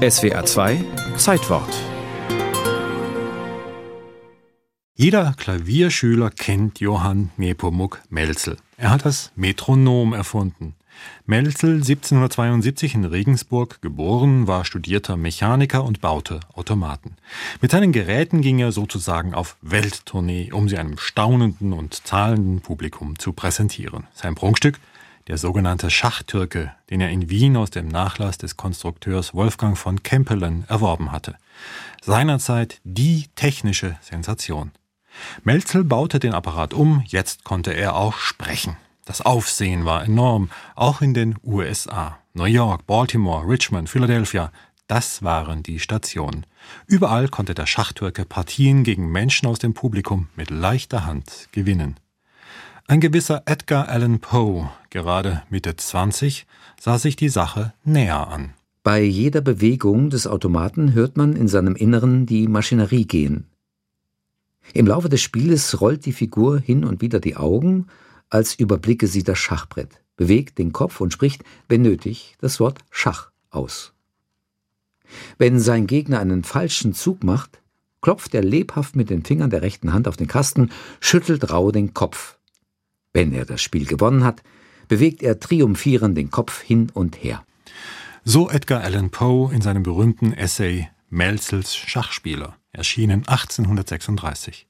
SWA 0.00 0.46
2 0.46 0.82
Zeitwort 1.18 1.68
Jeder 4.94 5.34
Klavierschüler 5.36 6.30
kennt 6.30 6.80
Johann 6.80 7.32
Nepomuk 7.36 8.00
Melzel. 8.08 8.56
Er 8.78 8.92
hat 8.92 9.04
das 9.04 9.30
Metronom 9.36 10.14
erfunden. 10.14 10.74
Melzel, 11.26 11.74
1772 11.74 12.94
in 12.94 13.04
Regensburg 13.04 13.82
geboren, 13.82 14.46
war 14.46 14.64
studierter 14.64 15.18
Mechaniker 15.18 15.84
und 15.84 16.00
baute 16.00 16.40
Automaten. 16.54 17.16
Mit 17.60 17.70
seinen 17.70 17.92
Geräten 17.92 18.40
ging 18.40 18.58
er 18.58 18.72
sozusagen 18.72 19.34
auf 19.34 19.58
Welttournee, 19.60 20.50
um 20.50 20.70
sie 20.70 20.78
einem 20.78 20.96
staunenden 20.96 21.74
und 21.74 22.06
zahlenden 22.06 22.62
Publikum 22.62 23.18
zu 23.18 23.34
präsentieren. 23.34 24.06
Sein 24.14 24.34
Prunkstück 24.34 24.80
der 25.30 25.38
sogenannte 25.38 25.90
Schachtürke, 25.90 26.72
den 26.90 27.00
er 27.00 27.10
in 27.10 27.30
Wien 27.30 27.56
aus 27.56 27.70
dem 27.70 27.86
Nachlass 27.86 28.36
des 28.36 28.56
Konstrukteurs 28.56 29.32
Wolfgang 29.32 29.78
von 29.78 30.02
Kempelen 30.02 30.64
erworben 30.66 31.12
hatte. 31.12 31.36
Seinerzeit 32.02 32.80
die 32.82 33.28
technische 33.36 33.96
Sensation. 34.00 34.72
Melzel 35.44 35.84
baute 35.84 36.18
den 36.18 36.34
Apparat 36.34 36.74
um, 36.74 37.04
jetzt 37.06 37.44
konnte 37.44 37.70
er 37.70 37.94
auch 37.94 38.16
sprechen. 38.16 38.76
Das 39.04 39.20
Aufsehen 39.20 39.84
war 39.84 40.02
enorm, 40.02 40.50
auch 40.74 41.00
in 41.00 41.14
den 41.14 41.36
USA. 41.44 42.18
New 42.34 42.42
York, 42.46 42.88
Baltimore, 42.88 43.46
Richmond, 43.46 43.88
Philadelphia, 43.88 44.50
das 44.88 45.22
waren 45.22 45.62
die 45.62 45.78
Stationen. 45.78 46.44
Überall 46.88 47.28
konnte 47.28 47.54
der 47.54 47.66
Schachtürke 47.66 48.24
Partien 48.24 48.82
gegen 48.82 49.12
Menschen 49.12 49.46
aus 49.46 49.60
dem 49.60 49.74
Publikum 49.74 50.28
mit 50.34 50.50
leichter 50.50 51.06
Hand 51.06 51.46
gewinnen. 51.52 52.00
Ein 52.90 52.98
gewisser 52.98 53.44
Edgar 53.46 53.88
Allan 53.88 54.18
Poe, 54.18 54.68
gerade 54.90 55.44
Mitte 55.48 55.76
20, 55.76 56.44
sah 56.80 56.98
sich 56.98 57.14
die 57.14 57.28
Sache 57.28 57.72
näher 57.84 58.26
an. 58.26 58.54
Bei 58.82 59.00
jeder 59.00 59.42
Bewegung 59.42 60.10
des 60.10 60.26
Automaten 60.26 60.92
hört 60.92 61.16
man 61.16 61.36
in 61.36 61.46
seinem 61.46 61.76
Inneren 61.76 62.26
die 62.26 62.48
Maschinerie 62.48 63.04
gehen. 63.04 63.46
Im 64.74 64.88
Laufe 64.88 65.08
des 65.08 65.22
Spieles 65.22 65.80
rollt 65.80 66.04
die 66.04 66.12
Figur 66.12 66.58
hin 66.58 66.84
und 66.84 67.00
wieder 67.00 67.20
die 67.20 67.36
Augen, 67.36 67.86
als 68.28 68.56
überblicke 68.56 69.06
sie 69.06 69.22
das 69.22 69.38
Schachbrett, 69.38 70.02
bewegt 70.16 70.58
den 70.58 70.72
Kopf 70.72 71.00
und 71.00 71.12
spricht, 71.12 71.44
wenn 71.68 71.82
nötig, 71.82 72.34
das 72.40 72.58
Wort 72.58 72.80
Schach 72.90 73.30
aus. 73.50 73.92
Wenn 75.38 75.60
sein 75.60 75.86
Gegner 75.86 76.18
einen 76.18 76.42
falschen 76.42 76.92
Zug 76.92 77.22
macht, 77.22 77.62
klopft 78.00 78.34
er 78.34 78.42
lebhaft 78.42 78.96
mit 78.96 79.10
den 79.10 79.24
Fingern 79.24 79.50
der 79.50 79.62
rechten 79.62 79.92
Hand 79.92 80.08
auf 80.08 80.16
den 80.16 80.26
Kasten, 80.26 80.70
schüttelt 80.98 81.52
rau 81.52 81.70
den 81.70 81.94
Kopf. 81.94 82.36
Wenn 83.12 83.32
er 83.32 83.44
das 83.44 83.60
Spiel 83.60 83.86
gewonnen 83.86 84.24
hat, 84.24 84.42
bewegt 84.88 85.22
er 85.22 85.40
triumphierend 85.40 86.16
den 86.16 86.30
Kopf 86.30 86.60
hin 86.60 86.90
und 86.92 87.22
her. 87.22 87.44
So 88.24 88.50
Edgar 88.50 88.82
Allan 88.82 89.10
Poe 89.10 89.52
in 89.52 89.62
seinem 89.62 89.82
berühmten 89.82 90.32
Essay 90.32 90.88
Melzels 91.08 91.74
Schachspieler, 91.74 92.56
erschienen 92.72 93.26
1836. 93.26 94.68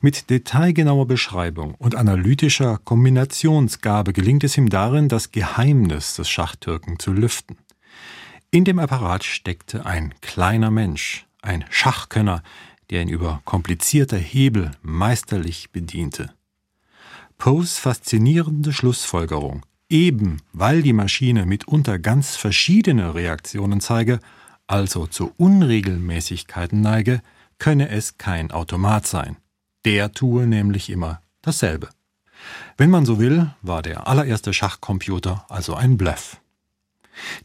Mit 0.00 0.30
detailgenauer 0.30 1.06
Beschreibung 1.06 1.74
und 1.76 1.94
analytischer 1.94 2.78
Kombinationsgabe 2.84 4.12
gelingt 4.12 4.44
es 4.44 4.56
ihm 4.56 4.68
darin, 4.68 5.08
das 5.08 5.32
Geheimnis 5.32 6.16
des 6.16 6.28
Schachtürken 6.28 6.98
zu 6.98 7.12
lüften. 7.12 7.56
In 8.50 8.64
dem 8.64 8.78
Apparat 8.78 9.24
steckte 9.24 9.86
ein 9.86 10.14
kleiner 10.20 10.70
Mensch, 10.70 11.26
ein 11.42 11.64
Schachkönner, 11.70 12.42
der 12.90 13.02
ihn 13.02 13.08
über 13.08 13.40
komplizierte 13.44 14.16
Hebel 14.16 14.70
meisterlich 14.82 15.72
bediente. 15.72 16.32
Poes 17.44 17.76
faszinierende 17.76 18.72
Schlussfolgerung, 18.72 19.66
eben 19.90 20.40
weil 20.54 20.80
die 20.80 20.94
Maschine 20.94 21.44
mitunter 21.44 21.98
ganz 21.98 22.36
verschiedene 22.36 23.14
Reaktionen 23.14 23.82
zeige, 23.82 24.20
also 24.66 25.06
zu 25.06 25.30
Unregelmäßigkeiten 25.36 26.80
neige, 26.80 27.20
könne 27.58 27.90
es 27.90 28.16
kein 28.16 28.50
Automat 28.50 29.06
sein. 29.06 29.36
Der 29.84 30.12
tue 30.12 30.46
nämlich 30.46 30.88
immer 30.88 31.20
dasselbe. 31.42 31.90
Wenn 32.78 32.88
man 32.88 33.04
so 33.04 33.18
will, 33.18 33.50
war 33.60 33.82
der 33.82 34.08
allererste 34.08 34.54
Schachcomputer 34.54 35.44
also 35.50 35.74
ein 35.74 35.98
Bluff. 35.98 36.40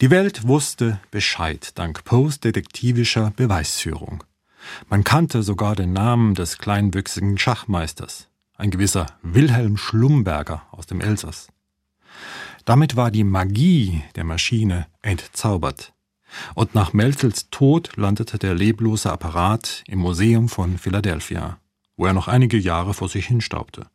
Die 0.00 0.10
Welt 0.10 0.46
wusste 0.46 1.00
Bescheid 1.10 1.76
dank 1.76 2.04
Poes 2.04 2.38
detektivischer 2.38 3.32
Beweisführung. 3.34 4.22
Man 4.88 5.02
kannte 5.02 5.42
sogar 5.42 5.74
den 5.74 5.92
Namen 5.92 6.36
des 6.36 6.58
kleinwüchsigen 6.58 7.36
Schachmeisters 7.36 8.27
ein 8.58 8.70
gewisser 8.70 9.06
Wilhelm 9.22 9.76
Schlumberger 9.76 10.66
aus 10.72 10.86
dem 10.86 11.00
Elsass. 11.00 11.48
Damit 12.64 12.96
war 12.96 13.10
die 13.10 13.24
Magie 13.24 14.02
der 14.16 14.24
Maschine 14.24 14.88
entzaubert. 15.00 15.94
Und 16.54 16.74
nach 16.74 16.92
Melzels 16.92 17.48
Tod 17.48 17.96
landete 17.96 18.36
der 18.36 18.54
leblose 18.54 19.10
Apparat 19.10 19.82
im 19.86 20.00
Museum 20.00 20.50
von 20.50 20.76
Philadelphia, 20.76 21.58
wo 21.96 22.04
er 22.04 22.12
noch 22.12 22.28
einige 22.28 22.58
Jahre 22.58 22.92
vor 22.92 23.08
sich 23.08 23.26
hinstaubte. 23.26 23.86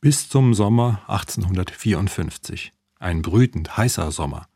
Bis 0.00 0.30
zum 0.30 0.54
Sommer 0.54 1.02
1854. 1.08 2.72
Ein 2.98 3.20
brütend 3.20 3.76
heißer 3.76 4.10
Sommer. 4.12 4.46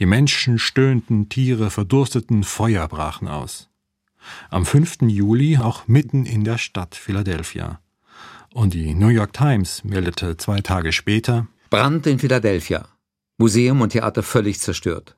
Die 0.00 0.06
Menschen 0.06 0.58
stöhnten, 0.58 1.28
Tiere 1.28 1.70
verdursteten, 1.70 2.42
Feuer 2.42 2.88
brachen 2.88 3.28
aus. 3.28 3.70
Am 4.50 4.64
5. 4.66 5.02
Juli 5.02 5.58
auch 5.58 5.86
mitten 5.86 6.26
in 6.26 6.42
der 6.42 6.58
Stadt 6.58 6.94
Philadelphia. 6.94 7.80
Und 8.54 8.72
die 8.72 8.94
New 8.94 9.08
York 9.08 9.32
Times 9.32 9.82
meldete 9.82 10.36
zwei 10.36 10.60
Tage 10.60 10.92
später 10.92 11.48
Brand 11.70 12.06
in 12.06 12.20
Philadelphia. 12.20 12.86
Museum 13.36 13.80
und 13.80 13.90
Theater 13.90 14.22
völlig 14.22 14.60
zerstört. 14.60 15.16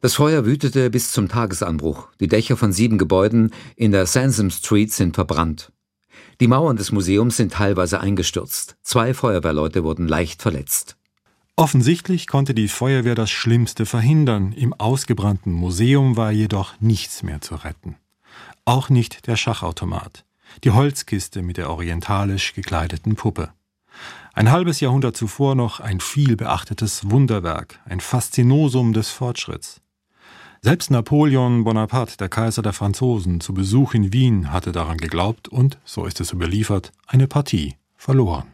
Das 0.00 0.14
Feuer 0.14 0.46
wütete 0.46 0.88
bis 0.88 1.12
zum 1.12 1.28
Tagesanbruch. 1.28 2.08
Die 2.20 2.26
Dächer 2.26 2.56
von 2.56 2.72
sieben 2.72 2.96
Gebäuden 2.96 3.50
in 3.76 3.92
der 3.92 4.06
Sansom 4.06 4.48
Street 4.48 4.94
sind 4.94 5.14
verbrannt. 5.14 5.72
Die 6.40 6.48
Mauern 6.48 6.78
des 6.78 6.90
Museums 6.90 7.36
sind 7.36 7.52
teilweise 7.52 8.00
eingestürzt. 8.00 8.76
Zwei 8.80 9.12
Feuerwehrleute 9.12 9.84
wurden 9.84 10.08
leicht 10.08 10.40
verletzt. 10.40 10.96
Offensichtlich 11.56 12.28
konnte 12.28 12.54
die 12.54 12.68
Feuerwehr 12.68 13.14
das 13.14 13.30
Schlimmste 13.30 13.84
verhindern. 13.84 14.52
Im 14.52 14.72
ausgebrannten 14.72 15.52
Museum 15.52 16.16
war 16.16 16.32
jedoch 16.32 16.80
nichts 16.80 17.22
mehr 17.22 17.42
zu 17.42 17.56
retten. 17.56 17.96
Auch 18.64 18.88
nicht 18.88 19.26
der 19.26 19.36
Schachautomat 19.36 20.24
die 20.64 20.70
Holzkiste 20.70 21.42
mit 21.42 21.56
der 21.56 21.70
orientalisch 21.70 22.54
gekleideten 22.54 23.16
Puppe. 23.16 23.50
Ein 24.32 24.50
halbes 24.50 24.80
Jahrhundert 24.80 25.16
zuvor 25.16 25.54
noch 25.54 25.80
ein 25.80 26.00
viel 26.00 26.36
beachtetes 26.36 27.10
Wunderwerk, 27.10 27.80
ein 27.84 28.00
Faszinosum 28.00 28.92
des 28.92 29.10
Fortschritts. 29.10 29.80
Selbst 30.62 30.90
Napoleon 30.90 31.64
Bonaparte, 31.64 32.16
der 32.16 32.28
Kaiser 32.28 32.62
der 32.62 32.72
Franzosen, 32.72 33.40
zu 33.40 33.54
Besuch 33.54 33.94
in 33.94 34.12
Wien 34.12 34.52
hatte 34.52 34.72
daran 34.72 34.98
geglaubt 34.98 35.48
und, 35.48 35.78
so 35.84 36.04
ist 36.04 36.20
es 36.20 36.32
überliefert, 36.32 36.92
eine 37.06 37.26
Partie 37.26 37.76
verloren. 37.96 38.48